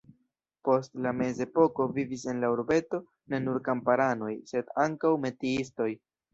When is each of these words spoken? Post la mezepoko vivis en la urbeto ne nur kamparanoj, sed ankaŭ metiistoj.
Post 0.69 0.95
la 1.05 1.11
mezepoko 1.17 1.87
vivis 1.99 2.25
en 2.33 2.41
la 2.45 2.51
urbeto 2.55 3.01
ne 3.35 3.43
nur 3.45 3.63
kamparanoj, 3.71 4.35
sed 4.55 4.75
ankaŭ 4.89 5.15
metiistoj. 5.31 5.91